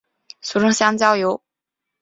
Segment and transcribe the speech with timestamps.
[0.41, 1.43] 俗称香蕉油。